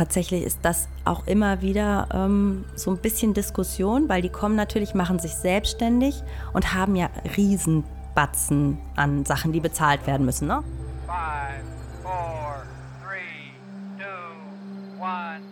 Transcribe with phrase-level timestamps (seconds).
[0.00, 4.94] tatsächlich ist das auch immer wieder ähm, so ein bisschen Diskussion, weil die kommen natürlich,
[4.94, 6.22] machen sich selbstständig
[6.54, 10.48] und haben ja Riesenbatzen an Sachen, die bezahlt werden müssen.
[10.48, 10.64] Ne?
[11.06, 11.64] Five,
[12.02, 12.62] four,
[13.04, 13.52] three,
[13.98, 15.42] two, one.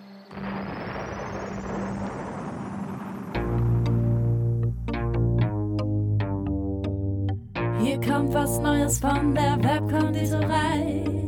[7.82, 11.27] Hier kommt was Neues von der Webkonditorei.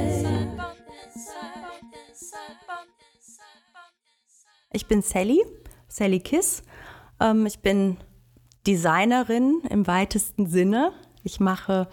[4.73, 5.41] Ich bin Sally,
[5.87, 6.63] Sally Kiss.
[7.19, 7.97] Ähm, ich bin
[8.65, 10.93] Designerin im weitesten Sinne.
[11.23, 11.89] Ich mache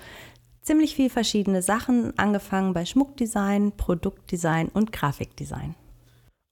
[0.63, 5.75] ziemlich viel verschiedene Sachen, angefangen bei Schmuckdesign, Produktdesign und Grafikdesign.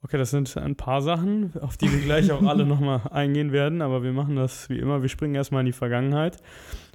[0.02, 3.80] Okay, das sind ein paar Sachen, auf die wir gleich auch alle nochmal eingehen werden,
[3.80, 5.02] aber wir machen das wie immer.
[5.02, 6.38] Wir springen erstmal in die Vergangenheit.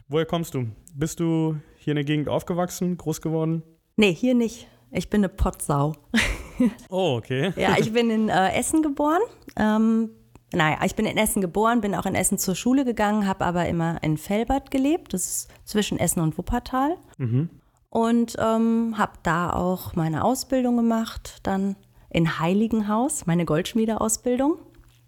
[0.07, 0.67] Woher kommst du?
[0.93, 3.63] Bist du hier in der Gegend aufgewachsen, groß geworden?
[3.95, 4.67] Nee, hier nicht.
[4.91, 5.93] Ich bin eine Pottsau.
[6.89, 7.53] Oh, okay.
[7.55, 9.21] ja, ich bin in äh, Essen geboren.
[9.55, 10.09] Ähm,
[10.53, 13.67] naja, ich bin in Essen geboren, bin auch in Essen zur Schule gegangen, habe aber
[13.67, 15.13] immer in Felbert gelebt.
[15.13, 16.97] Das ist zwischen Essen und Wuppertal.
[17.17, 17.49] Mhm.
[17.89, 21.39] Und ähm, habe da auch meine Ausbildung gemacht.
[21.44, 21.75] Dann
[22.09, 24.57] in Heiligenhaus, meine Goldschmiedeausbildung.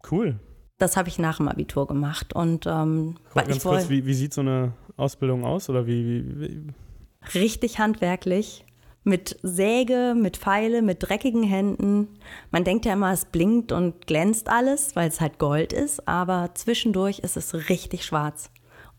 [0.09, 0.39] Cool.
[0.77, 2.33] Das habe ich nach dem Abitur gemacht.
[2.33, 5.69] Und ähm, ganz kurz, wie, wie sieht so eine Ausbildung aus?
[5.69, 7.39] Oder wie, wie, wie?
[7.39, 8.65] Richtig handwerklich.
[9.03, 12.07] Mit Säge, mit Pfeile, mit dreckigen Händen.
[12.51, 16.51] Man denkt ja immer, es blinkt und glänzt alles, weil es halt Gold ist, aber
[16.53, 18.49] zwischendurch ist es richtig schwarz.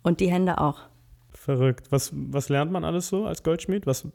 [0.03, 0.81] Und die Hände auch.
[1.31, 1.91] Verrückt.
[1.91, 3.87] Was, was lernt man alles so als Goldschmied?
[3.87, 4.07] Was,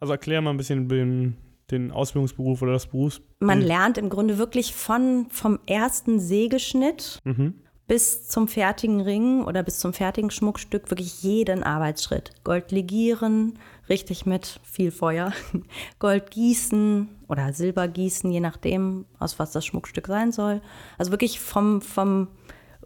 [0.00, 1.36] also erklär mal ein bisschen den,
[1.70, 3.20] den Ausbildungsberuf oder das Berufs.
[3.40, 7.54] Man lernt im Grunde wirklich von, vom ersten Sägeschnitt mhm
[7.92, 12.30] bis zum fertigen Ring oder bis zum fertigen Schmuckstück wirklich jeden Arbeitsschritt.
[12.42, 15.34] Gold legieren, richtig mit viel Feuer,
[15.98, 20.62] Gold gießen oder Silber gießen, je nachdem, aus was das Schmuckstück sein soll.
[20.96, 22.28] Also wirklich vom, vom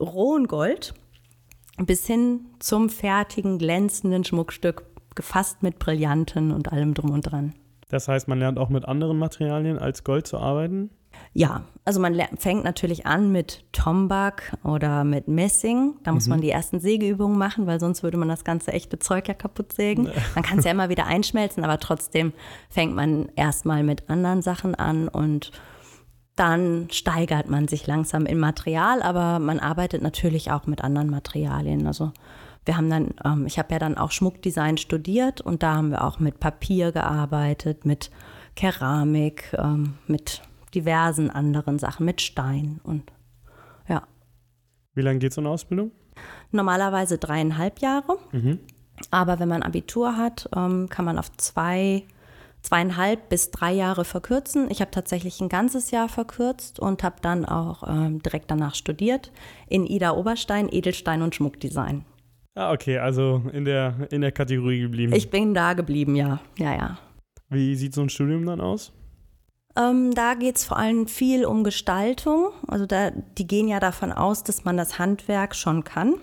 [0.00, 0.92] rohen Gold
[1.78, 7.54] bis hin zum fertigen, glänzenden Schmuckstück, gefasst mit Brillanten und allem drum und dran.
[7.90, 10.90] Das heißt, man lernt auch mit anderen Materialien als Gold zu arbeiten?
[11.32, 15.94] Ja, also man fängt natürlich an mit Tombak oder mit Messing.
[16.02, 16.30] Da muss mhm.
[16.30, 19.72] man die ersten Sägeübungen machen, weil sonst würde man das ganze echte Zeug ja kaputt
[19.72, 20.08] sägen.
[20.34, 22.32] Man kann es ja immer wieder einschmelzen, aber trotzdem
[22.70, 25.52] fängt man erstmal mit anderen Sachen an und
[26.36, 31.86] dann steigert man sich langsam im Material, aber man arbeitet natürlich auch mit anderen Materialien.
[31.86, 32.12] Also
[32.66, 36.04] wir haben dann, ähm, ich habe ja dann auch Schmuckdesign studiert und da haben wir
[36.04, 38.10] auch mit Papier gearbeitet, mit
[38.54, 40.42] Keramik, ähm, mit
[40.76, 43.10] diversen anderen Sachen, mit Stein und
[43.88, 44.02] ja.
[44.94, 45.90] Wie lange geht so eine Ausbildung?
[46.52, 48.18] Normalerweise dreieinhalb Jahre.
[48.32, 48.58] Mhm.
[49.10, 52.04] Aber wenn man Abitur hat, ähm, kann man auf zwei,
[52.60, 54.70] zweieinhalb bis drei Jahre verkürzen.
[54.70, 59.32] Ich habe tatsächlich ein ganzes Jahr verkürzt und habe dann auch ähm, direkt danach studiert
[59.68, 62.04] in Ida Oberstein, Edelstein und Schmuckdesign.
[62.54, 65.12] Ah, okay, also in der, in der Kategorie geblieben.
[65.14, 66.40] Ich bin da geblieben, ja.
[66.58, 66.98] Ja, ja.
[67.50, 68.92] Wie sieht so ein Studium dann aus?
[69.76, 72.50] Ähm, da geht es vor allem viel um Gestaltung.
[72.66, 76.14] Also da, die gehen ja davon aus, dass man das Handwerk schon kann,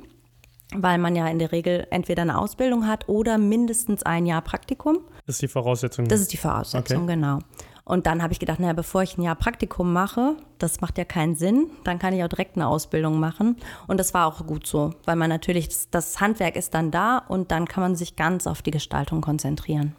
[0.74, 5.00] weil man ja in der Regel entweder eine Ausbildung hat oder mindestens ein Jahr Praktikum.
[5.26, 6.08] Das ist die Voraussetzung.
[6.08, 7.14] Das ist die Voraussetzung, okay.
[7.14, 7.40] genau.
[7.86, 11.04] Und dann habe ich gedacht, naja, bevor ich ein Jahr Praktikum mache, das macht ja
[11.04, 13.58] keinen Sinn, dann kann ich auch direkt eine Ausbildung machen.
[13.88, 17.18] Und das war auch gut so, weil man natürlich, das, das Handwerk ist dann da
[17.18, 19.96] und dann kann man sich ganz auf die Gestaltung konzentrieren.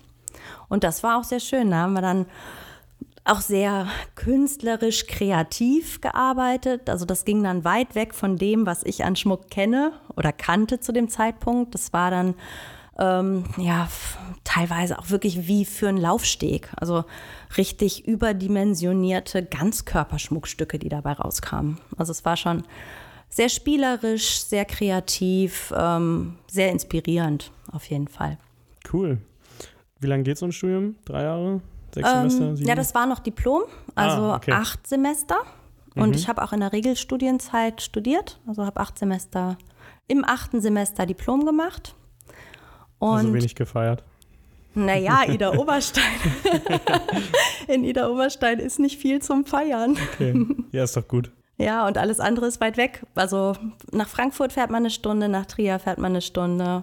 [0.68, 1.70] Und das war auch sehr schön.
[1.70, 2.24] Da haben wir dann
[3.24, 6.90] auch sehr künstlerisch kreativ gearbeitet.
[6.90, 10.78] Also das ging dann weit weg von dem, was ich an Schmuck kenne oder kannte
[10.78, 11.74] zu dem Zeitpunkt.
[11.74, 12.34] Das war dann
[12.98, 13.88] ähm, ja
[14.44, 16.68] teilweise auch wirklich wie für einen Laufsteg.
[16.76, 17.04] Also
[17.56, 21.78] richtig überdimensionierte Ganzkörperschmuckstücke, die dabei rauskamen.
[21.96, 22.64] Also es war schon
[23.30, 28.38] sehr spielerisch, sehr kreativ, ähm, sehr inspirierend auf jeden Fall.
[28.92, 29.18] Cool.
[29.98, 30.96] Wie lange geht so ein Studium?
[31.06, 31.62] Drei Jahre?
[31.94, 32.56] Sechs ähm, Semester?
[32.56, 32.68] Sieben?
[32.68, 33.62] Ja, das war noch Diplom,
[33.94, 34.52] also ah, okay.
[34.52, 35.36] acht Semester.
[35.94, 36.14] Und mhm.
[36.14, 39.56] ich habe auch in der Regelstudienzeit studiert, also habe acht Semester,
[40.08, 41.94] im achten Semester Diplom gemacht.
[42.98, 44.02] Und also wenig gefeiert.
[44.74, 46.02] Naja, Ida Oberstein.
[47.68, 49.96] In Ida Oberstein ist nicht viel zum Feiern.
[50.14, 50.46] Okay.
[50.72, 51.30] Ja, ist doch gut.
[51.56, 53.04] Ja, und alles andere ist weit weg.
[53.14, 53.54] Also
[53.92, 56.82] nach Frankfurt fährt man eine Stunde, nach Trier fährt man eine Stunde.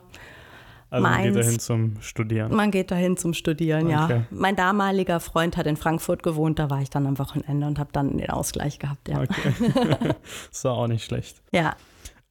[0.92, 2.54] Also man geht dahin zum Studieren.
[2.56, 3.94] Man geht dahin zum Studieren, Okay.
[4.14, 4.24] ja.
[4.30, 7.90] Mein damaliger Freund hat in Frankfurt gewohnt, da war ich dann am Wochenende und habe
[7.94, 9.22] dann den Ausgleich gehabt, ja.
[9.22, 9.54] Okay.
[10.52, 11.42] ist auch nicht schlecht.
[11.52, 11.76] Ja,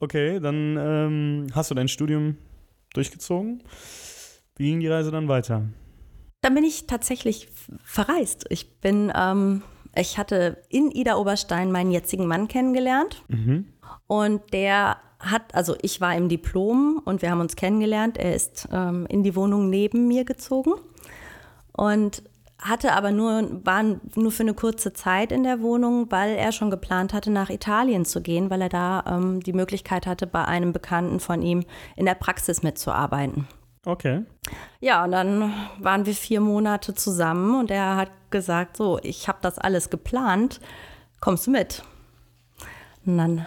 [0.02, 2.38] Okay, dann ähm, hast du dein Studium
[2.94, 3.62] durchgezogen.
[4.56, 5.64] Wie ging die Reise dann weiter?
[6.42, 7.48] dann bin ich tatsächlich
[7.84, 8.46] verreist.
[8.48, 9.60] Ich bin, ähm,
[9.94, 13.66] ich hatte in Ida Oberstein meinen jetzigen Mann kennengelernt Mhm.
[14.06, 18.18] und der hat, also ich war im Diplom und wir haben uns kennengelernt.
[18.18, 20.72] Er ist ähm, in die Wohnung neben mir gezogen
[21.72, 22.22] und
[22.58, 23.82] hatte aber nur, war
[24.14, 28.04] nur für eine kurze Zeit in der Wohnung, weil er schon geplant hatte, nach Italien
[28.04, 31.64] zu gehen, weil er da ähm, die Möglichkeit hatte, bei einem Bekannten von ihm
[31.96, 33.46] in der Praxis mitzuarbeiten.
[33.86, 34.24] Okay.
[34.80, 39.38] Ja, und dann waren wir vier Monate zusammen und er hat gesagt, so, ich habe
[39.40, 40.60] das alles geplant,
[41.20, 41.82] kommst du mit?
[43.06, 43.46] Und dann,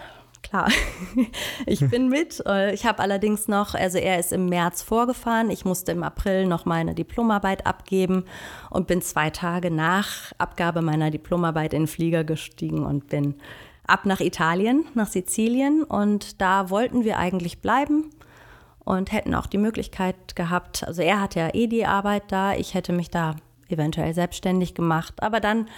[0.54, 0.68] klar,
[1.66, 2.42] ich bin mit.
[2.46, 6.46] Äh, Ich habe allerdings noch, also er ist im März vorgefahren, ich musste im April
[6.46, 8.24] noch meine Diplomarbeit abgeben
[8.70, 13.34] und bin zwei Tage nach Abgabe meiner Diplomarbeit in den Flieger gestiegen und bin
[13.86, 15.82] ab nach Italien, nach Sizilien.
[15.82, 18.10] Und da wollten wir eigentlich bleiben
[18.84, 22.74] und hätten auch die Möglichkeit gehabt, also er hatte ja eh die Arbeit da, ich
[22.74, 23.36] hätte mich da
[23.68, 25.68] eventuell selbstständig gemacht, aber dann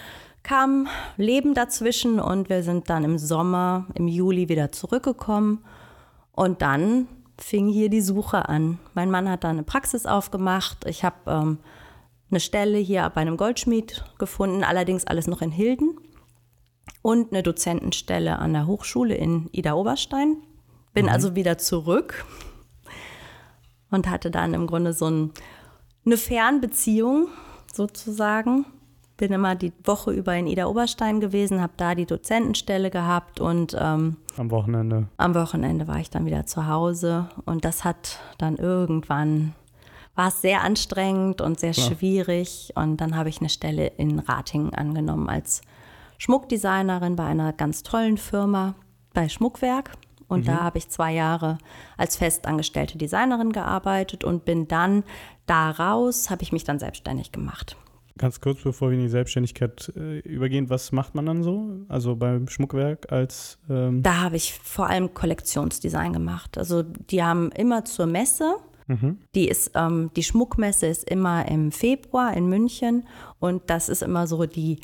[0.47, 5.65] kam Leben dazwischen und wir sind dann im Sommer, im Juli wieder zurückgekommen
[6.31, 8.79] und dann fing hier die Suche an.
[8.93, 11.59] Mein Mann hat da eine Praxis aufgemacht, ich habe ähm,
[12.31, 15.99] eine Stelle hier bei einem Goldschmied gefunden, allerdings alles noch in Hilden
[17.01, 20.37] und eine Dozentenstelle an der Hochschule in Ida Oberstein.
[20.93, 22.25] Bin also wieder zurück
[23.91, 25.31] und hatte dann im Grunde so ein,
[26.05, 27.27] eine Fernbeziehung
[27.73, 28.65] sozusagen.
[29.17, 33.75] Bin immer die Woche über in Ida Oberstein gewesen, habe da die Dozentenstelle gehabt und
[33.79, 35.07] ähm, Am Wochenende.
[35.17, 39.55] am Wochenende war ich dann wieder zu Hause und das hat dann irgendwann,
[40.15, 41.87] war es sehr anstrengend und sehr Klar.
[41.87, 45.61] schwierig und dann habe ich eine Stelle in Ratingen angenommen als
[46.19, 48.75] Schmuckdesignerin bei einer ganz tollen Firma
[49.13, 49.93] bei Schmuckwerk
[50.27, 51.57] und da habe ich zwei Jahre
[51.95, 55.03] als festangestellte Designerin gearbeitet und bin dann
[55.45, 57.77] daraus, habe ich mich dann selbstständig gemacht.
[58.17, 61.85] Ganz kurz, bevor wir in die Selbstständigkeit äh, übergehen, was macht man dann so?
[61.87, 66.57] Also beim Schmuckwerk als ähm, Da habe ich vor allem Kollektionsdesign gemacht.
[66.57, 68.55] Also die haben immer zur Messe,
[68.87, 69.19] mhm.
[69.35, 73.07] die ist, ähm, die Schmuckmesse ist immer im Februar in München
[73.39, 74.79] und das ist immer so die,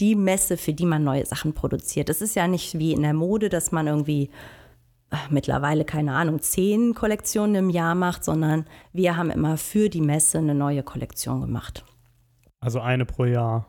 [0.00, 2.08] die Messe, für die man neue Sachen produziert.
[2.08, 4.30] Es ist ja nicht wie in der Mode, dass man irgendwie
[5.10, 10.02] äh, mittlerweile, keine Ahnung, zehn Kollektionen im Jahr macht, sondern wir haben immer für die
[10.02, 11.84] Messe eine neue Kollektion gemacht.
[12.60, 13.66] Also eine pro Jahr,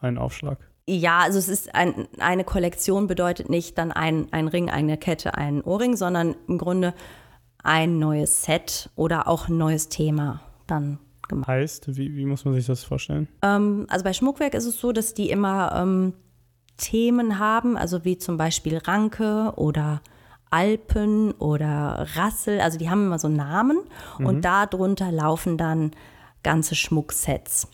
[0.00, 0.58] ein Aufschlag.
[0.86, 5.34] Ja, also es ist ein, eine Kollektion bedeutet nicht dann ein, ein Ring, eine Kette,
[5.34, 6.94] ein Ohrring, sondern im Grunde
[7.62, 10.98] ein neues Set oder auch ein neues Thema dann
[11.28, 11.48] gemacht.
[11.48, 13.28] Heißt, wie, wie muss man sich das vorstellen?
[13.42, 16.14] Ähm, also bei Schmuckwerk ist es so, dass die immer ähm,
[16.76, 20.00] Themen haben, also wie zum Beispiel Ranke oder
[20.50, 23.78] Alpen oder Rassel, also die haben immer so Namen
[24.18, 25.92] und darunter laufen dann
[26.42, 27.68] ganze Schmucksets.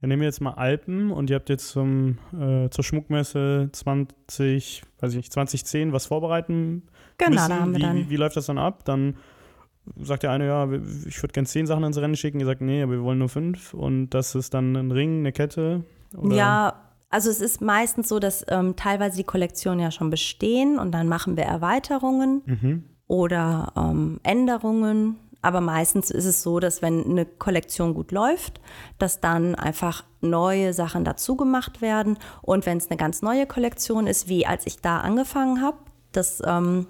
[0.00, 5.10] Wir nehmen jetzt mal Alpen und ihr habt jetzt zum, äh, zur Schmuckmesse 20, weiß
[5.12, 6.84] ich nicht, 2010 was vorbereiten
[7.18, 7.48] Genau, müssen.
[7.50, 7.96] da haben wir wie, dann.
[7.96, 8.84] Wie, wie läuft das dann ab?
[8.84, 9.16] Dann
[10.00, 10.64] sagt der eine, ja,
[11.06, 12.38] ich würde gerne zehn Sachen ins Rennen schicken.
[12.38, 13.74] Ihr sagt, nee, aber wir wollen nur fünf.
[13.74, 15.82] Und das ist dann ein Ring, eine Kette?
[16.16, 16.36] Oder?
[16.36, 16.72] Ja,
[17.10, 21.08] also es ist meistens so, dass ähm, teilweise die Kollektionen ja schon bestehen und dann
[21.08, 22.84] machen wir Erweiterungen Mhm.
[23.08, 25.16] oder ähm, Änderungen.
[25.40, 28.60] Aber meistens ist es so, dass wenn eine Kollektion gut läuft,
[28.98, 32.18] dass dann einfach neue Sachen dazu gemacht werden.
[32.42, 35.78] Und wenn es eine ganz neue Kollektion ist, wie als ich da angefangen habe,
[36.10, 36.88] das ähm,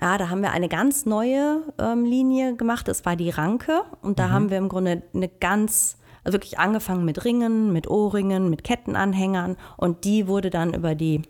[0.00, 2.88] ja, da haben wir eine ganz neue ähm, Linie gemacht.
[2.88, 3.82] Das war die Ranke.
[4.00, 8.48] Und da haben wir im Grunde eine ganz, also wirklich angefangen mit Ringen, mit Ohrringen,
[8.48, 9.58] mit Kettenanhängern.
[9.76, 11.22] Und die wurde dann über die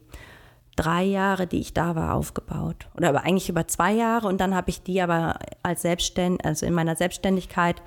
[0.77, 2.89] drei Jahre, die ich da war, aufgebaut.
[2.97, 4.29] Oder aber eigentlich über zwei Jahre.
[4.29, 7.83] Und dann habe ich die aber als Selbstständig, also in meiner Selbstständigkeit,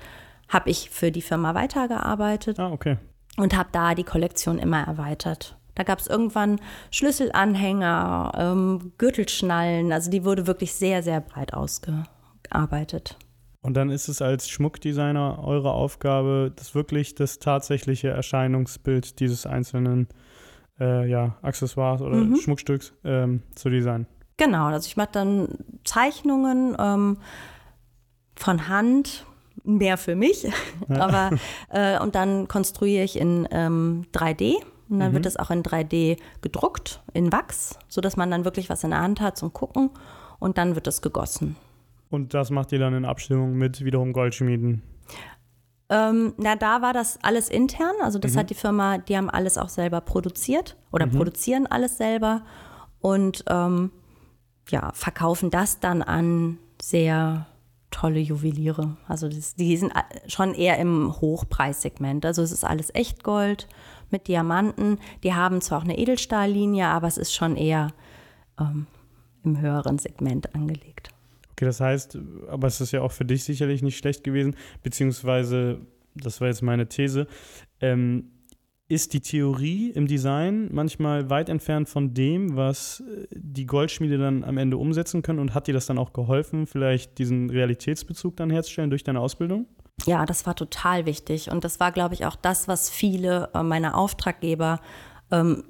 [0.48, 2.98] habe ich für die Firma weitergearbeitet Ah, okay.
[3.36, 5.56] und habe da die Kollektion immer erweitert.
[5.74, 6.60] Da gab es irgendwann
[6.90, 13.18] Schlüsselanhänger, ähm, Gürtelschnallen, also die wurde wirklich sehr, sehr breit ausgearbeitet.
[13.60, 20.08] Und dann ist es als Schmuckdesigner eure Aufgabe, das wirklich das tatsächliche Erscheinungsbild dieses einzelnen
[20.80, 22.36] äh, ja, Accessoires oder Mhm.
[22.36, 24.06] Schmuckstücks ähm, zu designen.
[24.36, 25.48] Genau, also ich mache dann
[25.84, 27.18] Zeichnungen ähm,
[28.36, 29.26] von Hand,
[29.62, 30.46] mehr für mich.
[30.88, 31.30] Aber
[31.70, 34.56] äh, und dann konstruiere ich in ähm, 3D
[34.88, 35.14] und dann mhm.
[35.14, 39.00] wird es auch in 3D gedruckt, in Wachs, sodass man dann wirklich was in der
[39.00, 39.90] Hand hat zum Gucken
[40.38, 41.56] und dann wird es gegossen.
[42.10, 44.82] Und das macht ihr dann in Abstimmung mit wiederum Goldschmieden?
[45.90, 47.94] Ähm, na, da war das alles intern.
[48.02, 48.38] Also das mhm.
[48.38, 51.12] hat die Firma, die haben alles auch selber produziert oder mhm.
[51.12, 52.42] produzieren alles selber
[53.00, 53.90] und ähm,
[54.68, 57.46] ja, verkaufen das dann an sehr
[57.90, 58.96] tolle Juweliere.
[59.06, 59.92] Also das, die sind
[60.26, 62.26] schon eher im Hochpreissegment.
[62.26, 63.68] Also es ist alles Echtgold
[64.10, 64.98] mit Diamanten.
[65.22, 67.92] Die haben zwar auch eine Edelstahllinie, aber es ist schon eher
[68.58, 68.86] ähm,
[69.44, 71.10] im höheren Segment angelegt.
[71.54, 72.18] Okay, das heißt,
[72.48, 75.80] aber es ist ja auch für dich sicherlich nicht schlecht gewesen, beziehungsweise,
[76.16, 77.28] das war jetzt meine These,
[77.80, 78.30] ähm,
[78.88, 84.42] ist die Theorie im Design manchmal weit entfernt von dem, was äh, die Goldschmiede dann
[84.42, 88.50] am Ende umsetzen können und hat dir das dann auch geholfen, vielleicht diesen Realitätsbezug dann
[88.50, 89.66] herzustellen durch deine Ausbildung?
[90.06, 93.62] Ja, das war total wichtig und das war, glaube ich, auch das, was viele äh,
[93.62, 94.80] meiner Auftraggeber
[95.30, 95.64] ähm,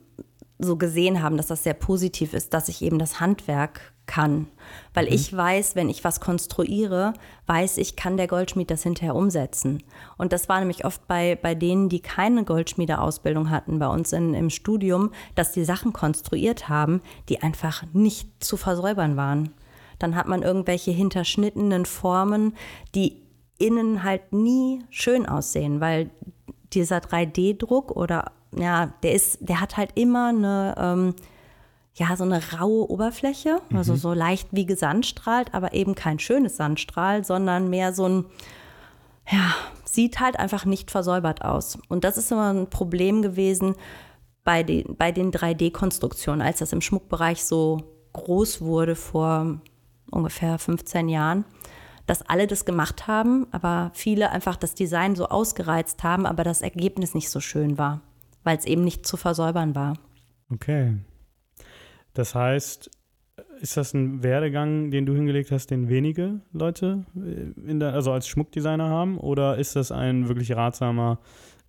[0.59, 4.47] so gesehen haben, dass das sehr positiv ist, dass ich eben das Handwerk kann.
[4.93, 5.13] Weil mhm.
[5.13, 7.15] ich weiß, wenn ich was konstruiere,
[7.47, 9.83] weiß ich, kann der Goldschmied das hinterher umsetzen.
[10.17, 14.35] Und das war nämlich oft bei, bei denen, die keine Goldschmiedeausbildung hatten, bei uns in,
[14.35, 19.51] im Studium, dass die Sachen konstruiert haben, die einfach nicht zu versäubern waren.
[19.99, 22.55] Dann hat man irgendwelche hinterschnittenen Formen,
[22.95, 23.23] die
[23.59, 26.11] innen halt nie schön aussehen, weil
[26.73, 31.15] dieser 3D-Druck oder ja, der ist, der hat halt immer eine ähm,
[31.95, 33.99] ja, so eine raue Oberfläche, also mhm.
[33.99, 38.25] so leicht wie gesandstrahlt, aber eben kein schönes Sandstrahl, sondern mehr so ein,
[39.31, 41.79] ja, sieht halt einfach nicht versäubert aus.
[41.89, 43.77] Und das ist immer ein Problem gewesen
[44.43, 47.79] bei den, bei den 3D-Konstruktionen, als das im Schmuckbereich so
[48.13, 49.61] groß wurde vor
[50.11, 51.45] ungefähr 15 Jahren,
[52.07, 56.61] dass alle das gemacht haben, aber viele einfach das Design so ausgereizt haben, aber das
[56.61, 58.01] Ergebnis nicht so schön war,
[58.43, 59.95] weil es eben nicht zu versäubern war.
[60.53, 60.97] Okay.
[62.15, 62.91] Das heißt,
[63.61, 68.13] ist das ein Werdegang, den du hingelegt hast, den wenige Leute äh, in der, also
[68.13, 69.19] als Schmuckdesigner haben?
[69.19, 71.19] Oder ist das ein wirklich ratsamer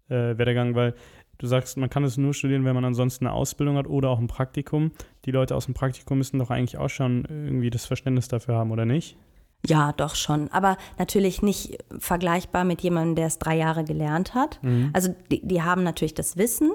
[0.09, 0.75] äh, Werdegang?
[0.75, 0.93] Weil
[1.37, 4.19] du sagst, man kann es nur studieren, wenn man ansonsten eine Ausbildung hat oder auch
[4.19, 4.91] ein Praktikum.
[5.25, 8.71] Die Leute aus dem Praktikum müssen doch eigentlich auch schon irgendwie das Verständnis dafür haben,
[8.71, 9.17] oder nicht?
[9.65, 10.49] Ja, doch schon.
[10.51, 14.59] Aber natürlich nicht vergleichbar mit jemandem, der es drei Jahre gelernt hat.
[14.61, 14.91] Mhm.
[14.93, 16.71] Also die, die haben natürlich das Wissen,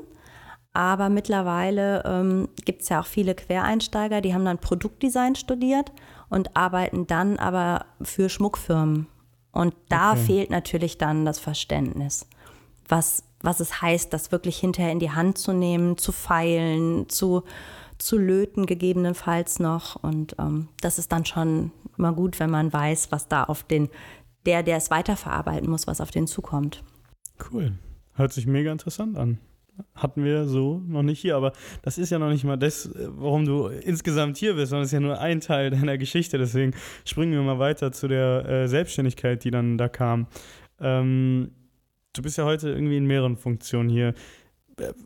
[0.73, 5.91] aber mittlerweile ähm, gibt es ja auch viele Quereinsteiger, die haben dann Produktdesign studiert
[6.29, 9.07] und arbeiten dann aber für Schmuckfirmen.
[9.53, 10.21] Und da okay.
[10.21, 12.29] fehlt natürlich dann das Verständnis,
[12.89, 17.43] was, was es heißt, das wirklich hinterher in die Hand zu nehmen, zu feilen, zu,
[17.99, 19.97] zu löten gegebenenfalls noch.
[19.97, 23.89] Und ähm, das ist dann schon immer gut, wenn man weiß, was da auf den,
[24.47, 26.85] der, der es weiterverarbeiten muss, was auf den zukommt.
[27.51, 27.73] Cool.
[28.15, 29.39] Hört sich mega interessant an
[29.95, 33.45] hatten wir so noch nicht hier, aber das ist ja noch nicht mal das, warum
[33.45, 36.39] du insgesamt hier bist, sondern es ist ja nur ein Teil deiner Geschichte.
[36.39, 40.27] Deswegen springen wir mal weiter zu der äh, Selbstständigkeit, die dann da kam.
[40.81, 41.53] Ähm,
[42.13, 44.15] du bist ja heute irgendwie in mehreren Funktionen hier.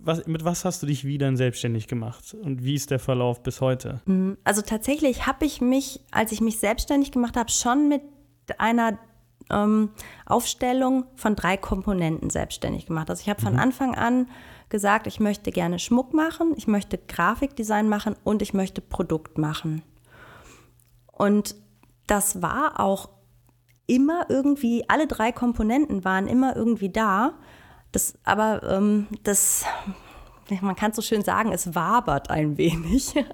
[0.01, 3.43] Was, mit was hast du dich wie dann selbstständig gemacht und wie ist der Verlauf
[3.43, 4.01] bis heute?
[4.07, 4.39] Mhm.
[4.45, 8.03] Also tatsächlich habe ich mich, als ich mich selbstständig gemacht habe, schon mit
[8.59, 8.99] einer
[9.51, 9.91] ähm,
[10.27, 13.11] Aufstellung von drei Komponenten selbstständig gemacht.
[13.11, 13.59] Also ich habe von mhm.
[13.59, 14.29] Anfang an
[14.75, 19.83] gesagt, ich möchte gerne Schmuck machen, ich möchte Grafikdesign machen und ich möchte Produkt machen.
[21.13, 21.55] Und
[22.09, 23.09] das war auch
[23.87, 27.35] immer irgendwie, alle drei Komponenten waren immer irgendwie da.
[27.93, 29.65] Das, aber ähm, das,
[30.61, 33.15] man kann es so schön sagen, es wabert ein wenig.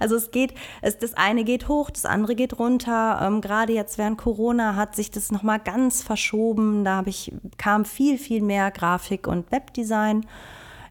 [0.00, 0.52] Also es geht,
[0.82, 3.20] es, das eine geht hoch, das andere geht runter.
[3.22, 6.84] Ähm, Gerade jetzt während Corona hat sich das nochmal ganz verschoben.
[6.84, 10.26] Da ich, kam viel, viel mehr Grafik und Webdesign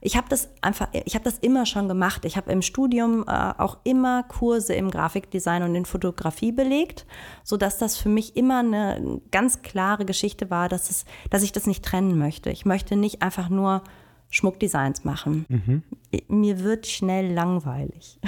[0.02, 2.24] ich habe das einfach, ich habe das immer schon gemacht.
[2.26, 7.06] Ich habe im Studium äh, auch immer Kurse im Grafikdesign und in Fotografie belegt,
[7.44, 11.68] sodass das für mich immer eine ganz klare Geschichte war, dass, es, dass ich das
[11.68, 12.50] nicht trennen möchte.
[12.50, 13.84] Ich möchte nicht einfach nur
[14.30, 15.46] Schmuckdesigns machen.
[15.50, 15.84] Mhm.
[16.28, 18.20] Mir wird schnell langweilig,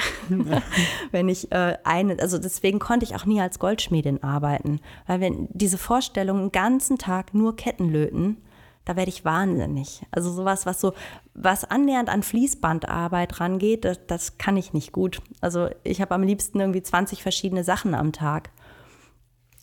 [1.11, 5.47] wenn ich äh, eine, also deswegen konnte ich auch nie als Goldschmiedin arbeiten, weil wenn
[5.51, 8.37] diese Vorstellung den ganzen Tag nur Ketten löten,
[8.85, 10.01] da werde ich wahnsinnig.
[10.11, 10.93] Also sowas, was so,
[11.33, 15.21] was annähernd an Fließbandarbeit rangeht, das, das kann ich nicht gut.
[15.39, 18.49] Also ich habe am liebsten irgendwie 20 verschiedene Sachen am Tag.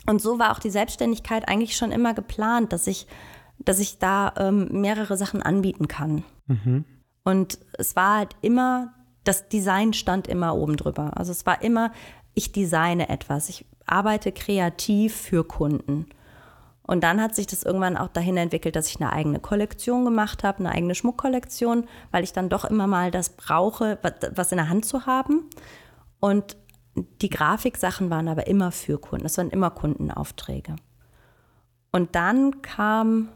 [0.07, 3.07] Und so war auch die Selbstständigkeit eigentlich schon immer geplant, dass ich,
[3.59, 6.25] dass ich da ähm, mehrere Sachen anbieten kann.
[6.47, 6.85] Mhm.
[7.25, 8.95] Und es war halt immer,
[9.25, 11.13] das Design stand immer oben drüber.
[11.17, 11.93] Also es war immer,
[12.35, 16.07] ich designe etwas, ich arbeite kreativ für Kunden.
[16.89, 20.43] Und dann hat sich das irgendwann auch dahin entwickelt, dass ich eine eigene Kollektion gemacht
[20.43, 23.99] habe, eine eigene Schmuckkollektion, weil ich dann doch immer mal das brauche,
[24.35, 25.51] was in der Hand zu haben.
[26.19, 26.57] Und
[26.95, 29.25] die Grafiksachen waren aber immer für Kunden.
[29.25, 30.77] Das waren immer Kundenaufträge.
[31.93, 33.29] Und dann kam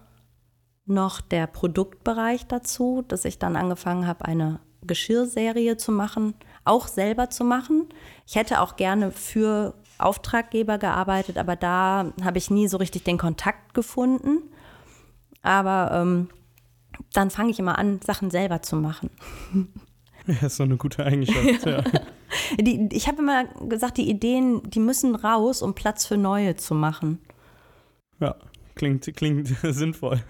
[0.87, 6.33] noch der Produktbereich dazu, dass ich dann angefangen habe, eine Geschirrserie zu machen,
[6.65, 7.91] auch selber zu machen.
[8.27, 13.19] Ich hätte auch gerne für Auftraggeber gearbeitet, aber da habe ich nie so richtig den
[13.19, 14.43] Kontakt gefunden.
[15.43, 16.29] Aber ähm,
[17.13, 19.11] dann fange ich immer an, Sachen selber zu machen.
[20.27, 21.83] Ja, ist so eine gute Eigenschaft, ja.
[22.61, 26.75] Die, ich habe immer gesagt, die Ideen, die müssen raus, um Platz für neue zu
[26.75, 27.19] machen.
[28.21, 28.37] Ja,
[28.75, 30.21] klingt, klingt sinnvoll.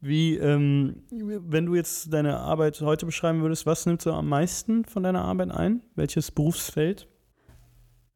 [0.00, 4.84] Wie, ähm, wenn du jetzt deine Arbeit heute beschreiben würdest, was nimmst du am meisten
[4.84, 5.82] von deiner Arbeit ein?
[5.94, 7.06] Welches Berufsfeld?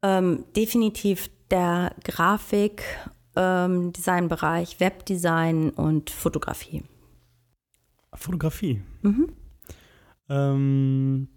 [0.01, 2.83] Ähm, definitiv der Grafik,
[3.35, 6.83] ähm, Designbereich, Webdesign und Fotografie.
[8.13, 8.81] Fotografie?
[9.01, 9.29] Mhm.
[10.29, 11.27] Ähm,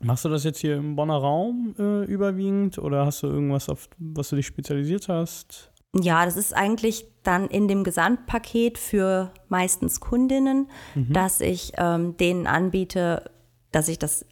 [0.00, 3.88] machst du das jetzt hier im Bonner Raum äh, überwiegend oder hast du irgendwas, auf
[3.98, 5.72] was du dich spezialisiert hast?
[5.94, 11.12] Ja, das ist eigentlich dann in dem Gesamtpaket für meistens Kundinnen, mhm.
[11.12, 13.30] dass ich ähm, denen anbiete,
[13.72, 14.26] dass ich das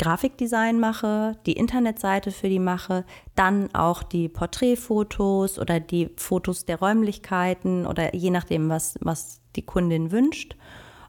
[0.00, 3.04] Grafikdesign mache, die Internetseite für die mache,
[3.34, 9.62] dann auch die Porträtfotos oder die Fotos der Räumlichkeiten oder je nachdem, was, was die
[9.62, 10.56] Kundin wünscht,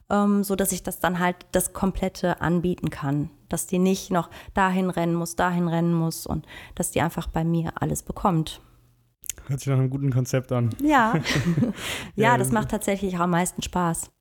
[0.10, 4.30] ähm, so dass ich das dann halt das komplette anbieten kann, dass die nicht noch
[4.54, 6.46] dahin rennen muss, dahin rennen muss und
[6.76, 8.60] dass die einfach bei mir alles bekommt.
[9.48, 10.70] Hört sich nach einem guten Konzept an.
[10.84, 11.14] Ja,
[12.18, 14.12] ja, das macht tatsächlich auch am meisten Spaß.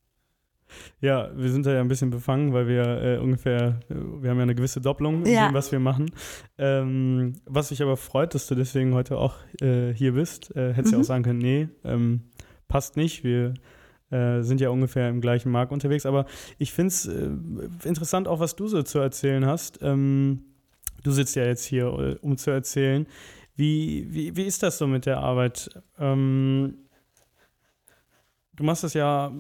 [1.01, 4.43] Ja, wir sind da ja ein bisschen befangen, weil wir äh, ungefähr, wir haben ja
[4.43, 5.49] eine gewisse Doppelung in ja.
[5.49, 6.11] dem, was wir machen.
[6.59, 10.55] Ähm, was sich aber freut, dass du deswegen heute auch äh, hier bist.
[10.57, 10.99] Äh, hättest mhm.
[10.99, 12.23] ja auch sagen können, nee, ähm,
[12.69, 13.25] passt nicht.
[13.25, 13.55] Wir
[14.11, 16.07] äh, sind ja ungefähr im gleichen Markt unterwegs.
[16.07, 16.27] Aber
[16.59, 17.31] ich finde es äh,
[17.85, 19.79] interessant auch, was du so zu erzählen hast.
[19.83, 20.43] Ähm,
[21.03, 23.07] du sitzt ja jetzt hier, äh, um zu erzählen.
[23.57, 25.71] Wie, wie, wie ist das so mit der Arbeit?
[25.99, 26.79] Ähm,
[28.61, 29.33] Du machst das ja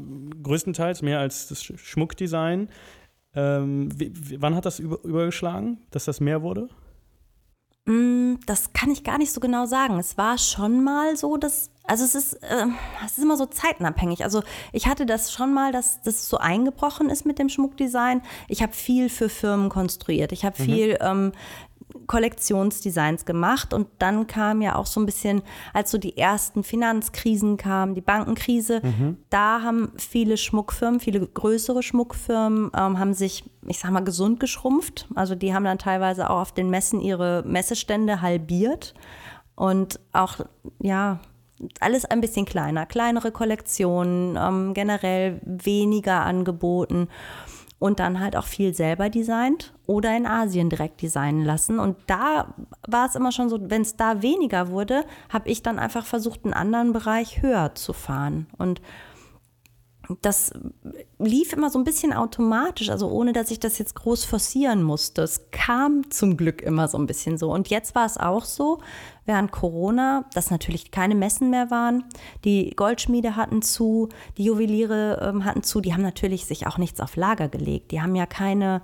[0.42, 2.70] größtenteils mehr als das Schmuckdesign.
[3.34, 3.90] Ähm,
[4.38, 6.70] wann hat das über, übergeschlagen, dass das mehr wurde?
[7.84, 9.98] Mm, das kann ich gar nicht so genau sagen.
[9.98, 12.64] Es war schon mal so, dass, also es ist, äh,
[13.04, 14.24] es ist immer so zeitenabhängig.
[14.24, 18.22] Also ich hatte das schon mal, dass das so eingebrochen ist mit dem Schmuckdesign.
[18.48, 20.32] Ich habe viel für Firmen konstruiert.
[20.32, 20.64] Ich habe mhm.
[20.64, 21.32] viel ähm,
[22.10, 25.42] Kollektionsdesigns gemacht und dann kam ja auch so ein bisschen,
[25.72, 29.18] als so die ersten Finanzkrisen kamen, die Bankenkrise, mhm.
[29.30, 35.06] da haben viele Schmuckfirmen, viele größere Schmuckfirmen, ähm, haben sich, ich sag mal, gesund geschrumpft.
[35.14, 38.92] Also die haben dann teilweise auch auf den Messen ihre Messestände halbiert
[39.54, 40.40] und auch,
[40.80, 41.20] ja,
[41.78, 47.06] alles ein bisschen kleiner, kleinere Kollektionen, ähm, generell weniger angeboten
[47.80, 51.80] und dann halt auch viel selber designt oder in Asien direkt designen lassen.
[51.80, 52.54] Und da
[52.86, 56.44] war es immer schon so, wenn es da weniger wurde, habe ich dann einfach versucht,
[56.44, 58.46] einen anderen Bereich höher zu fahren.
[58.58, 58.82] Und
[60.22, 60.52] das
[61.18, 65.22] lief immer so ein bisschen automatisch, also ohne dass ich das jetzt groß forcieren musste.
[65.22, 67.52] Es kam zum Glück immer so ein bisschen so.
[67.52, 68.80] Und jetzt war es auch so,
[69.26, 72.04] während Corona, dass natürlich keine Messen mehr waren.
[72.44, 75.80] Die Goldschmiede hatten zu, die Juweliere ähm, hatten zu.
[75.80, 77.92] Die haben natürlich sich auch nichts auf Lager gelegt.
[77.92, 78.82] Die haben ja keine,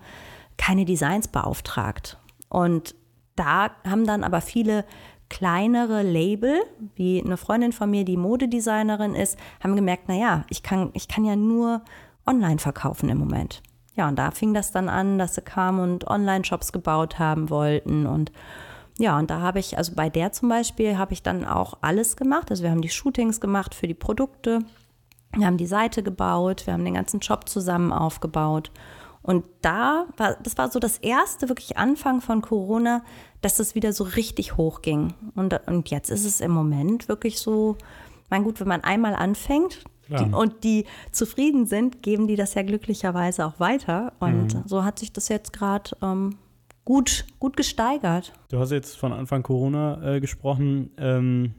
[0.57, 2.19] keine Designs beauftragt.
[2.49, 2.95] Und
[3.35, 4.85] da haben dann aber viele
[5.29, 6.63] kleinere Label,
[6.95, 11.25] wie eine Freundin von mir, die Modedesignerin ist, haben gemerkt, naja, ich kann, ich kann
[11.25, 11.83] ja nur
[12.27, 13.63] online verkaufen im Moment.
[13.95, 18.07] Ja, und da fing das dann an, dass sie kamen und Online-Shops gebaut haben wollten.
[18.07, 18.31] Und
[18.99, 22.17] ja, und da habe ich, also bei der zum Beispiel, habe ich dann auch alles
[22.17, 22.51] gemacht.
[22.51, 24.61] Also wir haben die Shootings gemacht für die Produkte,
[25.33, 28.71] wir haben die Seite gebaut, wir haben den ganzen Shop zusammen aufgebaut.
[29.27, 33.03] Und da war, das war so das erste wirklich Anfang von Corona,
[33.41, 35.15] dass es wieder so richtig hoch ging.
[35.35, 37.77] Und, und jetzt ist es im Moment wirklich so,
[38.31, 42.63] mein gut, wenn man einmal anfängt die, und die zufrieden sind, geben die das ja
[42.63, 44.13] glücklicherweise auch weiter.
[44.21, 44.63] Und mhm.
[44.65, 46.37] so hat sich das jetzt gerade ähm,
[46.85, 48.33] gut, gut gesteigert.
[48.49, 50.91] Du hast jetzt von Anfang Corona äh, gesprochen.
[50.99, 51.55] Ähm,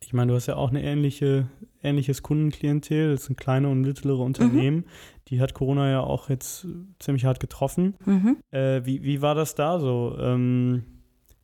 [0.00, 1.48] ich meine, du hast ja auch eine ähnliche,
[1.86, 3.12] ähnliches Kundenklientel.
[3.12, 4.78] Das sind kleine und mittlere Unternehmen.
[4.78, 4.84] Mhm.
[5.28, 6.66] Die hat Corona ja auch jetzt
[6.98, 7.94] ziemlich hart getroffen.
[8.04, 8.36] Mhm.
[8.50, 10.16] Äh, wie, wie war das da so?
[10.20, 10.84] Ähm,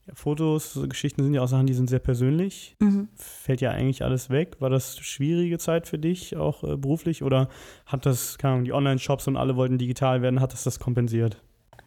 [0.07, 2.77] ja, Fotos, so Geschichten sind ja auch Sachen, die sind sehr persönlich.
[2.81, 3.09] Mhm.
[3.15, 4.57] Fällt ja eigentlich alles weg.
[4.61, 7.23] War das schwierige Zeit für dich, auch äh, beruflich?
[7.23, 7.49] Oder
[7.87, 11.43] hat das, keine Ahnung, die Online-Shops und alle wollten digital werden, hat das das kompensiert?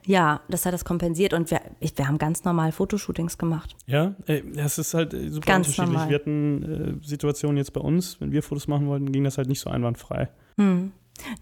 [0.06, 3.76] Ja, das hat das kompensiert und wir, wir haben ganz normal Fotoshootings gemacht.
[3.88, 5.94] Ja, es ist halt äh, super Ganz unterschiedlich.
[5.94, 6.10] normal.
[6.10, 9.48] Wir hatten äh, Situationen jetzt bei uns, wenn wir Fotos machen wollten, ging das halt
[9.48, 10.30] nicht so einwandfrei.
[10.58, 10.92] Hm.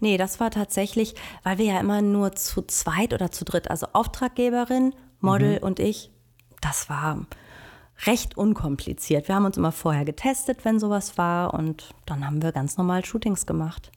[0.00, 3.86] Nee, das war tatsächlich, weil wir ja immer nur zu zweit oder zu dritt, also
[3.92, 6.10] Auftraggeberin, Model und ich,
[6.60, 7.26] das war
[8.06, 9.28] recht unkompliziert.
[9.28, 13.04] Wir haben uns immer vorher getestet, wenn sowas war und dann haben wir ganz normal
[13.04, 13.90] Shootings gemacht.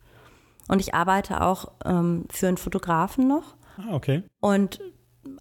[0.67, 3.55] Und ich arbeite auch ähm, für einen Fotografen noch
[3.91, 4.23] okay.
[4.39, 4.79] und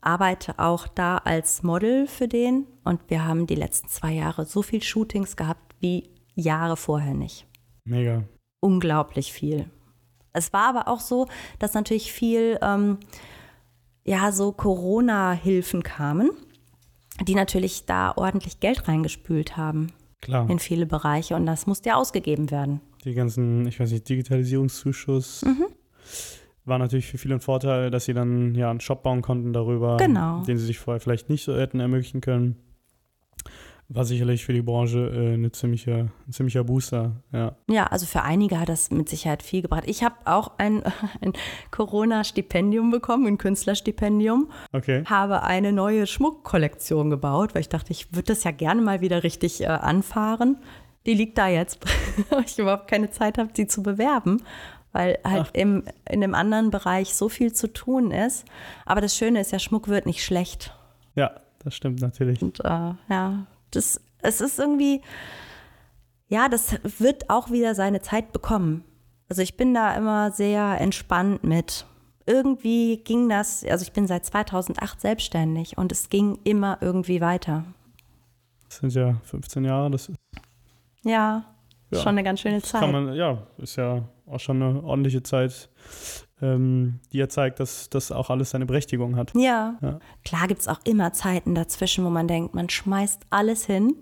[0.00, 2.66] arbeite auch da als Model für den.
[2.84, 7.46] Und wir haben die letzten zwei Jahre so viel Shootings gehabt wie Jahre vorher nicht.
[7.84, 8.24] Mega.
[8.60, 9.70] Unglaublich viel.
[10.32, 12.98] Es war aber auch so, dass natürlich viel, ähm,
[14.04, 16.30] ja, so Corona-Hilfen kamen,
[17.26, 20.48] die natürlich da ordentlich Geld reingespült haben Klar.
[20.50, 21.36] in viele Bereiche.
[21.36, 22.80] Und das musste ja ausgegeben werden.
[23.04, 25.66] Die ganzen, ich weiß nicht, Digitalisierungszuschuss Mhm.
[26.66, 29.96] War natürlich für viele ein Vorteil, dass sie dann ja einen Shop bauen konnten darüber,
[29.96, 30.42] Genau.
[30.42, 32.56] den sie sich vorher vielleicht nicht so hätten ermöglichen können.
[33.88, 37.54] War sicherlich für die Branche äh, eine ziemliche, ein ziemlicher Booster, ja.
[37.70, 39.84] Ja, also für einige hat das mit Sicherheit viel gebracht.
[39.86, 40.82] Ich habe auch ein,
[41.20, 41.34] ein
[41.70, 44.50] Corona-Stipendium bekommen, ein Künstlerstipendium.
[44.72, 45.04] Okay.
[45.04, 49.22] habe eine neue Schmuckkollektion gebaut, weil ich dachte, ich würde das ja gerne mal wieder
[49.22, 50.58] richtig äh, anfahren.
[51.06, 51.78] Die liegt da jetzt,
[52.30, 54.42] weil ich überhaupt keine Zeit habe, sie zu bewerben,
[54.96, 55.50] weil halt Ach.
[55.52, 58.46] im, in dem anderen Bereich so viel zu tun ist.
[58.86, 60.74] Aber das Schöne ist ja, Schmuck wird nicht schlecht.
[61.14, 61.32] Ja,
[61.62, 62.40] das stimmt natürlich.
[62.40, 65.02] Und äh, ja, das, es ist irgendwie,
[66.28, 68.84] ja, das wird auch wieder seine Zeit bekommen.
[69.28, 71.84] Also ich bin da immer sehr entspannt mit.
[72.24, 77.64] Irgendwie ging das, also ich bin seit 2008 selbstständig und es ging immer irgendwie weiter.
[78.68, 80.16] Das sind ja 15 Jahre, das ist,
[81.02, 81.44] Ja,
[81.90, 81.98] Ja.
[82.00, 82.80] schon eine ganz schöne Zeit.
[82.80, 85.68] kann man, ja, ist ja auch schon eine ordentliche Zeit,
[86.42, 89.32] ähm, die ja zeigt, dass das auch alles seine Berechtigung hat.
[89.34, 89.78] ja.
[89.80, 89.98] Ja.
[90.24, 93.94] klar gibt es auch immer Zeiten dazwischen, wo man denkt, man schmeißt alles hin.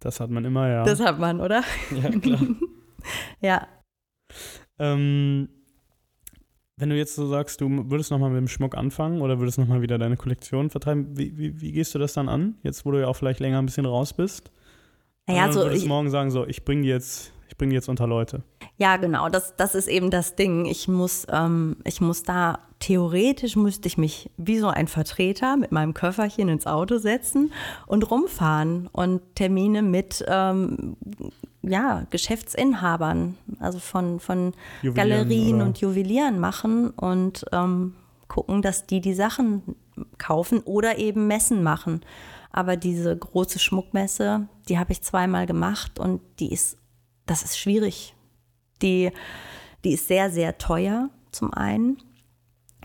[0.00, 0.84] Das hat man immer, ja.
[0.84, 1.62] Das hat man, oder?
[1.90, 2.40] ja, klar.
[3.42, 3.68] Ja.
[4.78, 5.50] ähm,
[6.76, 9.82] wenn du jetzt so sagst, du würdest nochmal mit dem Schmuck anfangen oder würdest nochmal
[9.82, 12.54] wieder deine Kollektion vertreiben, wie, wie, wie gehst du das dann an?
[12.62, 14.50] Jetzt, wo du ja auch vielleicht länger ein bisschen raus bist?
[15.26, 17.74] Naja, Oder so würdest ich, du morgen sagen, so, ich bringe die jetzt, ich bringe
[17.74, 18.42] jetzt unter Leute.
[18.78, 20.66] Ja, genau, das, das ist eben das Ding.
[20.66, 25.70] Ich muss, ähm, ich muss da, theoretisch müsste ich mich wie so ein Vertreter mit
[25.70, 27.52] meinem Köfferchen ins Auto setzen
[27.86, 30.96] und rumfahren und Termine mit, ähm,
[31.62, 37.94] ja, Geschäftsinhabern, also von, von Juwelieren Galerien oder- und Juwelieren machen und ähm,
[38.26, 39.62] gucken, dass die die Sachen
[40.18, 42.00] kaufen oder eben Messen machen.
[42.50, 46.78] Aber diese große Schmuckmesse, die habe ich zweimal gemacht und die ist,
[47.26, 48.14] das ist schwierig.
[48.82, 49.10] Die,
[49.84, 51.98] die ist sehr, sehr teuer zum einen.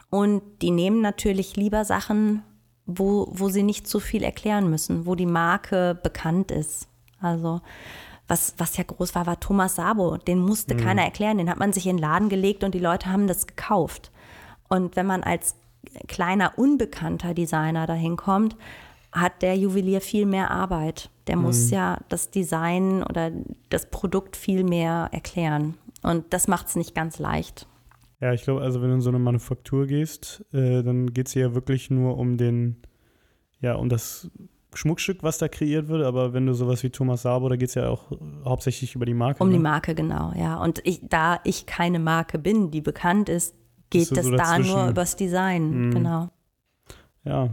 [0.10, 2.44] Und die nehmen natürlich lieber Sachen,
[2.86, 6.88] wo, wo sie nicht so viel erklären müssen, wo die Marke bekannt ist.
[7.22, 7.62] Also
[8.28, 10.18] was, was ja groß war, war Thomas Sabo.
[10.18, 11.38] Den musste keiner erklären.
[11.38, 14.12] Den hat man sich in den Laden gelegt und die Leute haben das gekauft.
[14.68, 15.56] Und wenn man als
[16.08, 18.56] kleiner, unbekannter Designer dahin kommt,
[19.12, 21.10] hat der Juwelier viel mehr Arbeit.
[21.28, 23.32] Der muss ja das Design oder
[23.70, 25.76] das Produkt viel mehr erklären.
[26.02, 27.68] Und das macht es nicht ganz leicht.
[28.20, 31.34] Ja, ich glaube, also wenn du in so eine Manufaktur gehst, äh, dann geht es
[31.34, 32.78] ja wirklich nur um den,
[33.62, 34.30] ja, um das
[34.74, 37.76] Schmuckstück, was da kreiert wird, aber wenn du sowas wie Thomas Sabo, da geht es
[37.76, 38.12] ja auch
[38.44, 39.42] hauptsächlich über die Marke.
[39.42, 39.56] Um ne?
[39.56, 40.62] die Marke, genau, ja.
[40.62, 43.56] Und ich, da ich keine Marke bin, die bekannt ist,
[43.90, 45.88] geht das so da nur übers Design.
[45.88, 45.92] Mhm.
[45.92, 46.30] Genau.
[47.24, 47.50] Ja,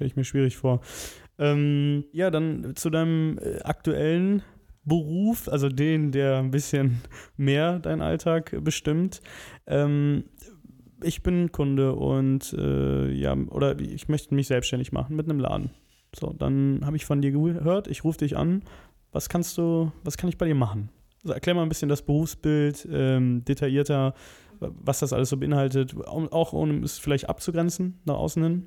[0.00, 0.80] stelle ich mir schwierig vor.
[1.38, 4.42] Ähm, ja, dann zu deinem äh, aktuellen
[4.84, 7.02] Beruf, also den, der ein bisschen
[7.36, 9.20] mehr deinen Alltag bestimmt.
[9.66, 10.24] Ähm,
[11.02, 15.70] ich bin Kunde und äh, ja, oder ich möchte mich selbstständig machen mit einem Laden.
[16.18, 18.62] So, dann habe ich von dir gehört, ich rufe dich an.
[19.12, 20.88] Was kannst du, was kann ich bei dir machen?
[21.22, 24.14] Also erklär mal ein bisschen das Berufsbild ähm, detaillierter,
[24.60, 28.66] was das alles so beinhaltet, auch um es vielleicht abzugrenzen nach außen hin.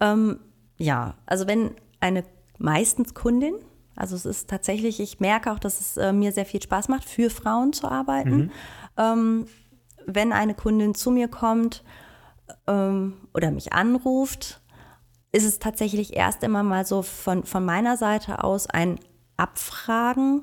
[0.00, 0.40] Ähm,
[0.76, 2.24] ja, also wenn eine
[2.58, 3.54] meistens Kundin,
[3.96, 7.04] also es ist tatsächlich, ich merke auch, dass es äh, mir sehr viel Spaß macht,
[7.04, 8.50] für Frauen zu arbeiten.
[8.96, 9.46] Ähm,
[10.06, 11.84] wenn eine Kundin zu mir kommt
[12.66, 14.60] ähm, oder mich anruft,
[15.32, 19.00] ist es tatsächlich erst immer mal so von, von meiner Seite aus ein
[19.36, 20.42] Abfragen,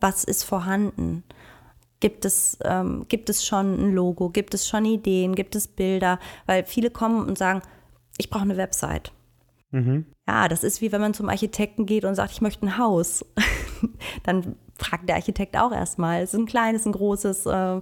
[0.00, 1.24] was ist vorhanden?
[2.00, 4.30] Gibt es, ähm, gibt es schon ein Logo?
[4.30, 5.34] Gibt es schon Ideen?
[5.34, 6.18] Gibt es Bilder?
[6.46, 7.60] Weil viele kommen und sagen,
[8.20, 9.12] ich brauche eine Website.
[9.72, 10.06] Mhm.
[10.26, 13.24] Ja, das ist wie wenn man zum Architekten geht und sagt, ich möchte ein Haus.
[14.24, 17.80] Dann fragt der Architekt auch erstmal, ist es ein kleines, ein großes, äh,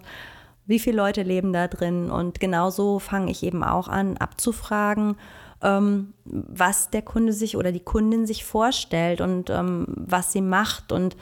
[0.66, 2.10] Wie viele Leute leben da drin?
[2.10, 5.16] Und genauso fange ich eben auch an, abzufragen,
[5.62, 10.92] ähm, was der Kunde sich oder die Kundin sich vorstellt und ähm, was sie macht
[10.92, 11.16] und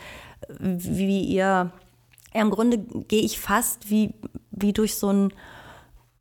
[0.58, 1.70] wie ihr,
[2.34, 4.14] ja, im Grunde gehe ich fast wie,
[4.50, 5.32] wie durch so einen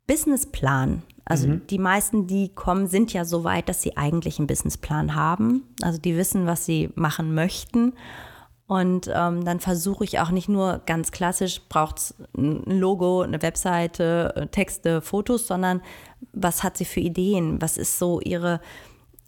[0.06, 1.02] Businessplan.
[1.28, 1.66] Also mhm.
[1.66, 5.64] die meisten, die kommen, sind ja so weit, dass sie eigentlich einen Businessplan haben.
[5.82, 7.94] Also die wissen, was sie machen möchten.
[8.68, 13.42] Und ähm, dann versuche ich auch nicht nur ganz klassisch, braucht es ein Logo, eine
[13.42, 15.82] Webseite, äh, Texte, Fotos, sondern
[16.32, 17.60] was hat sie für Ideen?
[17.60, 18.60] Was ist so ihre,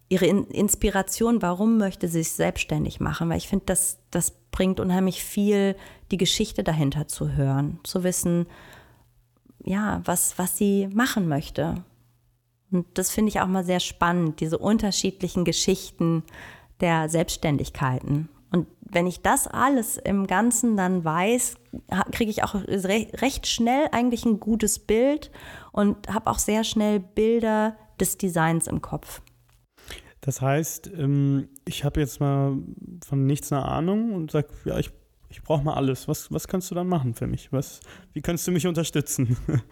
[0.09, 1.43] ihre Inspiration?
[1.43, 3.29] Warum möchte sie sich selbstständig machen?
[3.29, 5.77] Weil ich finde, das, das bringt unheimlich viel,
[6.11, 8.47] die Geschichte dahinter zu hören, zu wissen,
[9.65, 11.85] ja, was, was sie machen möchte.
[12.71, 16.23] Und das finde ich auch mal sehr spannend, diese unterschiedlichen Geschichten
[16.81, 18.29] der Selbstständigkeiten.
[18.51, 21.57] Und wenn ich das alles im Ganzen dann weiß,
[22.13, 25.31] kriege ich auch recht schnell eigentlich ein gutes Bild
[25.73, 29.21] und habe auch sehr schnell Bilder des Designs im Kopf.
[30.21, 32.57] Das heißt, ähm, ich habe jetzt mal
[33.07, 34.91] von nichts eine Ahnung und sage, ja, ich,
[35.29, 36.09] ich brauche mal alles.
[36.09, 37.53] Was, was kannst du dann machen für mich?
[37.53, 37.81] Was,
[38.13, 39.37] wie kannst du mich unterstützen?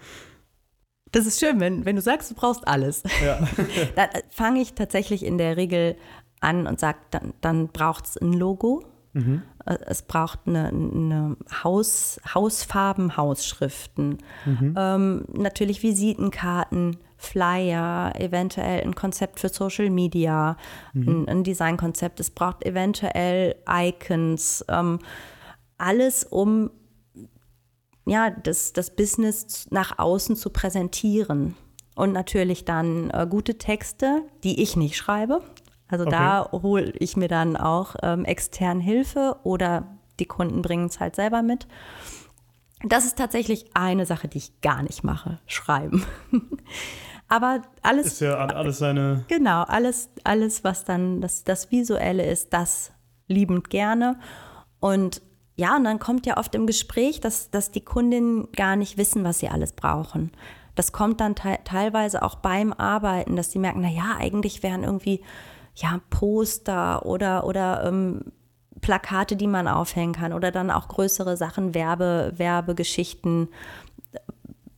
[1.13, 3.03] Das ist schön, wenn, wenn du sagst, du brauchst alles.
[3.25, 3.39] Ja.
[3.97, 5.97] dann fange ich tatsächlich in der Regel
[6.41, 8.85] an und sage, dann, dann braucht es ein Logo.
[9.13, 9.43] Mhm.
[9.65, 14.75] Äh, es braucht eine, eine Haus, Hausfarben, Hausschriften, mhm.
[14.77, 20.57] ähm, natürlich Visitenkarten, Flyer, eventuell ein Konzept für Social Media,
[20.93, 21.09] mhm.
[21.09, 22.21] ein, ein Designkonzept.
[22.21, 24.99] Es braucht eventuell Icons, ähm,
[25.79, 26.71] alles, um
[28.07, 31.57] ja, das, das Business nach außen zu präsentieren.
[31.95, 35.43] Und natürlich dann äh, gute Texte, die ich nicht schreibe.
[35.89, 36.17] Also okay.
[36.17, 41.17] da hole ich mir dann auch ähm, extern Hilfe oder die Kunden bringen es halt
[41.17, 41.67] selber mit.
[42.83, 46.05] Das ist tatsächlich eine Sache, die ich gar nicht mache, schreiben.
[47.29, 48.07] Aber alles.
[48.07, 49.25] Ist ja alles seine.
[49.29, 52.93] Genau, alles, alles, was dann das, das Visuelle ist, das
[53.27, 54.19] liebend gerne.
[54.79, 55.23] Und
[55.57, 59.25] ja, und dann kommt ja oft im Gespräch, dass, dass die Kundinnen gar nicht wissen,
[59.25, 60.33] was sie alles brauchen.
[60.75, 64.85] Das kommt dann te teilweise auch beim Arbeiten, dass sie merken, na ja, eigentlich wären
[64.85, 65.23] irgendwie
[65.75, 68.33] ja Poster oder oder ähm,
[68.83, 73.49] Plakate, die man aufhängen kann oder dann auch größere Sachen, Werbe, Werbegeschichten,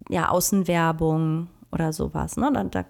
[0.09, 2.37] ja Außenwerbung oder sowas.
[2.37, 2.51] Ne?
[2.53, 2.85] Da, da,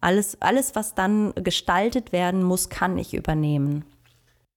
[0.00, 3.84] alles, alles, was dann gestaltet werden muss, kann ich übernehmen.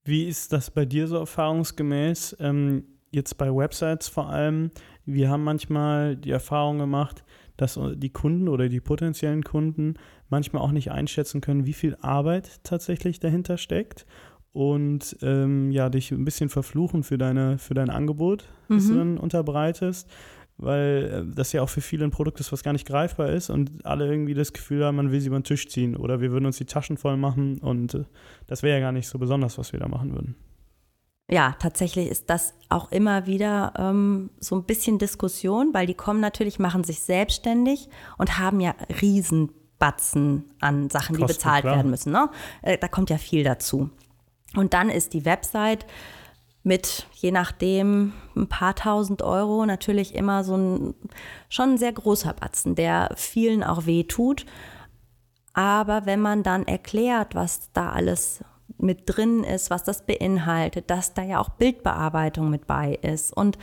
[0.04, 2.36] Wie ist das bei dir so erfahrungsgemäß?
[2.40, 4.70] Ähm, jetzt bei Websites vor allem.
[5.04, 7.24] Wir haben manchmal die Erfahrung gemacht,
[7.56, 9.94] dass die Kunden oder die potenziellen Kunden
[10.28, 14.06] manchmal auch nicht einschätzen können, wie viel Arbeit tatsächlich dahinter steckt
[14.52, 18.98] und ähm, ja, dich ein bisschen verfluchen für, deine, für dein Angebot, das du mhm.
[18.98, 20.08] dann unterbreitest
[20.58, 23.50] weil äh, das ja auch für viele ein Produkt ist, was gar nicht greifbar ist
[23.50, 26.30] und alle irgendwie das Gefühl haben, man will sie über den Tisch ziehen oder wir
[26.30, 28.04] würden uns die Taschen voll machen und äh,
[28.46, 30.36] das wäre ja gar nicht so besonders, was wir da machen würden.
[31.30, 36.20] Ja, tatsächlich ist das auch immer wieder ähm, so ein bisschen Diskussion, weil die kommen
[36.20, 37.88] natürlich, machen sich selbstständig
[38.18, 41.76] und haben ja Riesenbatzen an Sachen, Kosten, die bezahlt klar.
[41.76, 42.12] werden müssen.
[42.12, 42.28] Ne?
[42.60, 43.88] Äh, da kommt ja viel dazu.
[44.56, 45.86] Und dann ist die Website
[46.62, 50.94] mit je nachdem ein paar tausend Euro natürlich immer so ein
[51.48, 54.46] schon ein sehr großer Batzen, der vielen auch weh tut.
[55.54, 58.44] Aber wenn man dann erklärt, was da alles
[58.78, 63.58] mit drin ist, was das beinhaltet, dass da ja auch Bildbearbeitung mit bei ist und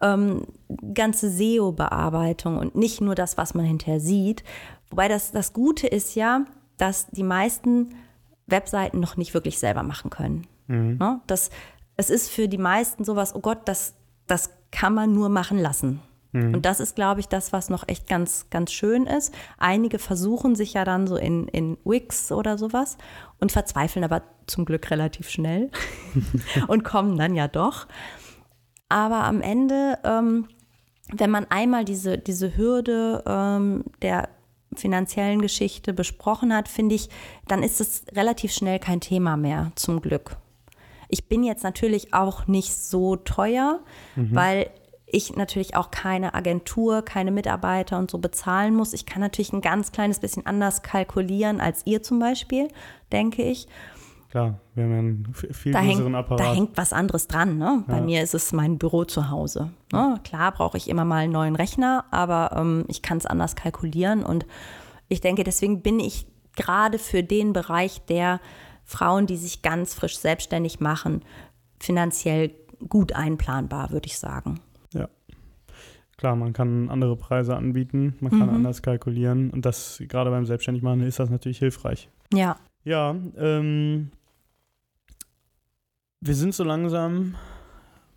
[0.00, 0.46] ähm,
[0.94, 4.44] ganze SEO-Bearbeitung und nicht nur das, was man hinterher sieht.
[4.90, 6.44] Wobei das, das Gute ist ja,
[6.76, 7.94] dass die meisten
[8.46, 10.46] Webseiten noch nicht wirklich selber machen können.
[10.66, 10.96] Mhm.
[10.98, 11.20] Ne?
[11.26, 11.50] Das
[12.00, 13.94] es ist für die meisten sowas, oh Gott, das,
[14.26, 16.00] das kann man nur machen lassen.
[16.32, 16.54] Mhm.
[16.54, 19.34] Und das ist, glaube ich, das, was noch echt ganz, ganz schön ist.
[19.58, 22.96] Einige versuchen sich ja dann so in, in Wix oder sowas
[23.38, 25.70] und verzweifeln aber zum Glück relativ schnell
[26.68, 27.86] und kommen dann ja doch.
[28.88, 30.48] Aber am Ende, ähm,
[31.12, 34.30] wenn man einmal diese, diese Hürde ähm, der
[34.74, 37.10] finanziellen Geschichte besprochen hat, finde ich,
[37.46, 40.38] dann ist es relativ schnell kein Thema mehr, zum Glück.
[41.10, 43.80] Ich bin jetzt natürlich auch nicht so teuer,
[44.16, 44.34] mhm.
[44.34, 44.70] weil
[45.12, 48.92] ich natürlich auch keine Agentur, keine Mitarbeiter und so bezahlen muss.
[48.92, 52.68] Ich kann natürlich ein ganz kleines bisschen anders kalkulieren als ihr zum Beispiel,
[53.12, 53.68] denke ich.
[54.30, 56.40] Klar, wir haben einen viel da größeren hängt, Apparat.
[56.40, 57.58] Da hängt was anderes dran.
[57.58, 57.82] Ne?
[57.88, 58.00] Bei ja.
[58.00, 59.70] mir ist es mein Büro zu Hause.
[59.92, 60.20] Ne?
[60.22, 64.22] Klar brauche ich immer mal einen neuen Rechner, aber ähm, ich kann es anders kalkulieren.
[64.22, 64.46] Und
[65.08, 68.40] ich denke, deswegen bin ich gerade für den Bereich der
[68.90, 71.22] Frauen, die sich ganz frisch selbstständig machen,
[71.78, 72.50] finanziell
[72.88, 74.58] gut einplanbar, würde ich sagen.
[74.92, 75.08] Ja.
[76.16, 78.56] Klar, man kann andere Preise anbieten, man kann Mhm.
[78.56, 82.08] anders kalkulieren und das gerade beim Selbstständigmachen ist das natürlich hilfreich.
[82.34, 82.56] Ja.
[82.82, 84.10] Ja, ähm,
[86.20, 87.36] wir sind so langsam,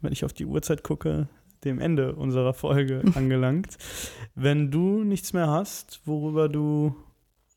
[0.02, 1.28] wenn ich auf die Uhrzeit gucke,
[1.64, 3.78] dem Ende unserer Folge angelangt.
[4.34, 6.96] Wenn du nichts mehr hast, worüber du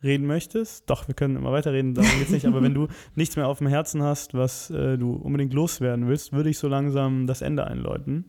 [0.02, 3.48] reden möchtest, doch, wir können immer weiterreden, darum geht's nicht, aber wenn du nichts mehr
[3.48, 7.42] auf dem Herzen hast, was äh, du unbedingt loswerden willst, würde ich so langsam das
[7.42, 8.24] Ende einläuten.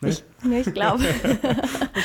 [0.00, 0.08] Nee?
[0.10, 1.04] Ich, nee, ich glaube.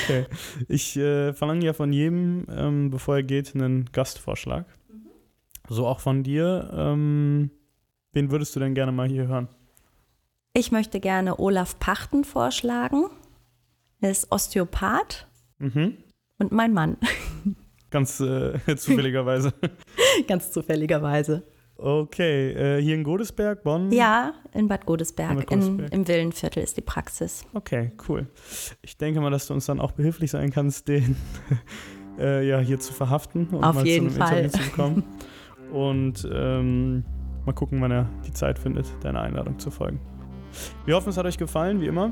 [0.04, 0.26] Okay.
[0.68, 4.66] Ich äh, verlange ja von jedem, ähm, bevor er geht, einen Gastvorschlag.
[5.70, 6.70] So auch von dir.
[6.74, 7.50] Ähm,
[8.13, 9.48] wen würdest du denn gerne mal hier hören?
[10.54, 13.10] ich möchte gerne Olaf Pachten vorschlagen.
[14.02, 15.28] Er ist Osteopath
[15.60, 15.98] Mhm.
[16.40, 16.98] und mein Mann.
[17.89, 19.54] Ganz äh, zufälligerweise.
[20.28, 21.43] Ganz zufälligerweise.
[21.80, 23.91] Okay, äh, hier in Godesberg, Bonn?
[23.91, 25.32] Ja, in Bad Godesberg.
[25.32, 25.93] In Bad Godesberg.
[25.93, 27.45] In, Im Villenviertel ist die Praxis.
[27.54, 28.26] Okay, cool.
[28.82, 31.15] Ich denke mal, dass du uns dann auch behilflich sein kannst, den
[32.19, 34.43] äh, ja, hier zu verhaften und Auf mal jeden zu einem Fall.
[34.45, 35.04] Interview zu bekommen.
[35.71, 37.04] Und ähm,
[37.45, 40.00] mal gucken, wann er die Zeit findet, deiner Einladung zu folgen.
[40.86, 42.12] Wir hoffen, es hat euch gefallen, wie immer.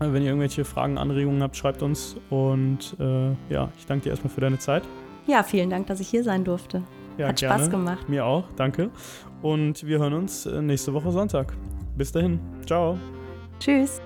[0.00, 2.16] Äh, Wenn ihr irgendwelche Fragen, Anregungen habt, schreibt uns.
[2.30, 4.82] Und äh, ja, ich danke dir erstmal für deine Zeit.
[5.26, 6.82] Ja, vielen Dank, dass ich hier sein durfte.
[7.18, 7.56] Ja, Hat gerne.
[7.56, 8.08] Spaß gemacht.
[8.08, 8.90] Mir auch, danke.
[9.42, 11.52] Und wir hören uns äh, nächste Woche Sonntag.
[11.96, 12.40] Bis dahin.
[12.64, 12.96] Ciao.
[13.58, 14.00] Tschüss.